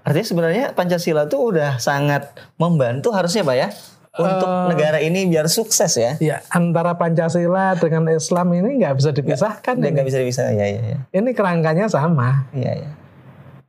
[0.01, 3.69] Artinya sebenarnya Pancasila tuh udah sangat membantu harusnya Pak ya
[4.11, 4.67] untuk Eh.
[4.69, 6.17] negara ini biar sukses ya.
[6.21, 9.81] Ya antara Pancasila dengan Islam ini nggak bisa dipisahkan.
[9.81, 10.99] Nggak bisa bisa ya ya ya.
[11.13, 12.49] Ini kerangkanya sama.
[12.53, 12.91] Iya ya.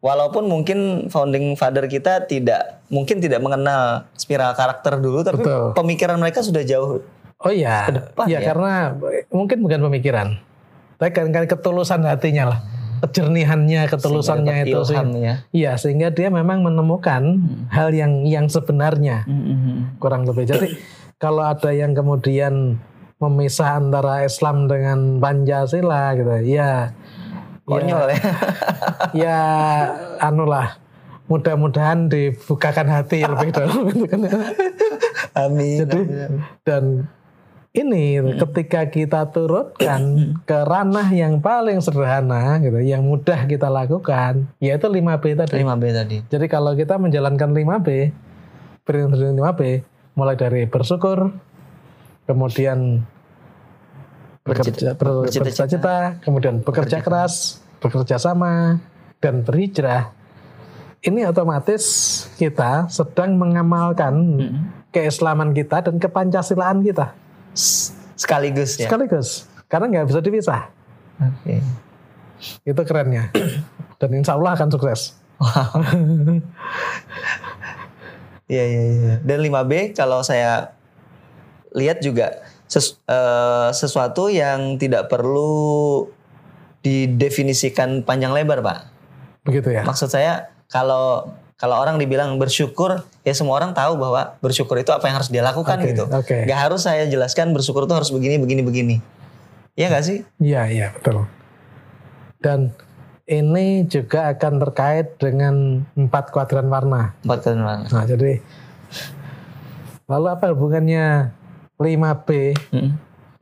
[0.02, 5.78] Walaupun mungkin founding father kita tidak mungkin tidak mengenal spiral karakter dulu tapi Betul.
[5.78, 7.06] pemikiran mereka sudah jauh.
[7.42, 8.54] Oh iya, depan ya, ya.
[8.54, 8.98] karena
[9.34, 10.28] mungkin bukan pemikiran,
[11.02, 12.60] tapi kan, kan ketulusan hatinya lah,
[13.02, 14.98] kejernihannya, ketulusannya itu sih.
[15.18, 15.36] ya.
[15.50, 17.42] Iya, sehingga dia memang menemukan
[17.74, 19.26] hal yang yang sebenarnya
[19.98, 20.54] kurang lebih.
[20.54, 20.78] Jadi
[21.18, 22.78] kalau ada yang kemudian
[23.18, 26.94] memisah antara Islam dengan Pancasila gitu, ya,
[27.65, 28.21] Konyol ya.
[29.13, 29.39] ya,
[30.17, 30.82] anulah.
[31.30, 34.21] Mudah-mudahan dibukakan hati lebih dalam gitu kan.
[35.32, 35.80] Amin.
[35.80, 36.00] Jadi
[36.67, 37.08] dan
[37.71, 44.91] ini ketika kita turutkan ke ranah yang paling sederhana gitu, yang mudah kita lakukan, yaitu
[44.91, 45.63] 5B tadi.
[45.63, 46.17] 5B tadi.
[46.28, 48.12] Jadi kalau kita menjalankan 5B,
[48.84, 49.88] prinsip 5B,
[50.19, 51.32] mulai dari bersyukur,
[52.28, 53.08] kemudian
[54.41, 54.97] bercita-cita.
[54.97, 58.82] bercita-cita, kemudian bekerja keras, bekerja sama,
[59.21, 60.13] dan berhijrah.
[61.01, 61.84] Ini otomatis
[62.38, 64.13] kita sedang mengamalkan
[64.91, 67.15] keislaman kita dan kepancasilaan kita
[68.15, 68.86] Sekaligus ya.
[68.86, 70.62] sekaligus karena nggak bisa dipisah
[71.17, 71.63] Oke.
[72.67, 73.32] itu kerennya
[73.97, 75.15] dan insya Allah akan sukses
[78.51, 79.13] Iya iya iya.
[79.23, 80.75] Dan 5B kalau saya
[81.71, 86.07] lihat juga ses- eh, sesuatu yang tidak perlu
[86.81, 88.79] didefinisikan panjang lebar, Pak.
[89.43, 94.77] begitu ya Maksud saya kalau kalau orang dibilang bersyukur, ya semua orang tahu bahwa bersyukur
[94.77, 96.10] itu apa yang harus dia lakukan Oke, gitu.
[96.10, 96.38] oke.
[96.45, 98.95] Gak harus saya jelaskan bersyukur itu harus begini begini begini.
[99.71, 100.19] Iya gak sih?
[100.38, 101.25] iya iya betul
[102.41, 102.73] dan
[103.23, 107.86] ini juga akan terkait dengan empat kuadran warna Empat kalian mana?
[107.88, 108.41] nah jadi
[110.05, 111.29] lalu apa hubungannya
[111.82, 112.30] 5B
[112.72, 112.91] Mm.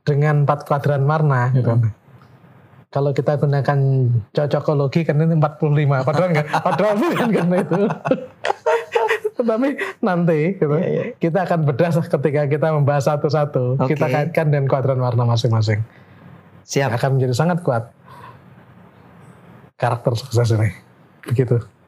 [0.07, 1.51] dengan empat kuadran warna.
[1.51, 1.69] Gitu.
[2.89, 3.79] Kalau kita gunakan
[4.33, 7.81] cocokologi kan ini 45 padahal enggak padahal bukan kan itu.
[9.39, 9.69] Tetapi
[10.03, 13.79] nanti gitu, Iya, kita akan bedah ketika kita membahas satu-satu.
[13.79, 13.95] Oke.
[13.95, 15.79] kita kaitkan dengan kuadran warna masing-masing.
[16.67, 16.91] Siap.
[16.97, 17.87] akan menjadi sangat kuat
[19.77, 20.75] karakter sukses ini.
[21.23, 21.78] Begitu